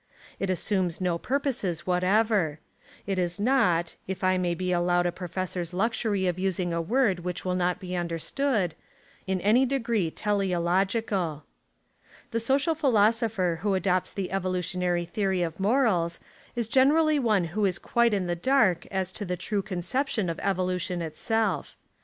It 0.39 0.49
assumes 0.49 0.99
no 0.99 1.19
purposes 1.19 1.85
whatever. 1.85 2.59
It 3.05 3.19
is 3.19 3.39
not— 3.39 3.97
if 4.07 4.23
I 4.23 4.35
may 4.35 4.55
be 4.55 4.73
al 4.73 4.83
lowed 4.83 5.05
a 5.05 5.11
professor's 5.11 5.75
luxury 5.75 6.25
of 6.25 6.39
using 6.39 6.73
a 6.73 6.81
word 6.81 7.19
which 7.19 7.45
will 7.45 7.53
not 7.53 7.79
be 7.79 7.95
understood— 7.95 8.73
in 9.27 9.39
any 9.41 9.63
degree 9.63 10.09
teleological. 10.09 11.43
The 12.31 12.39
social 12.39 12.73
philosopher 12.73 13.59
who 13.61 13.75
adopts 13.75 14.11
the 14.11 14.31
evo 14.33 14.53
lutionary 14.53 15.07
theory 15.07 15.43
of 15.43 15.59
morals 15.59 16.19
is 16.55 16.67
generally 16.67 17.19
one 17.19 17.43
who 17.53 17.65
is 17.65 17.77
quite 17.77 18.11
in 18.15 18.25
the 18.25 18.35
dark 18.35 18.87
as 18.87 19.11
to 19.11 19.23
the 19.23 19.37
true 19.37 19.61
concep 19.61 20.07
tion 20.07 20.31
of 20.31 20.39
evolution 20.41 21.03
itself. 21.03 21.77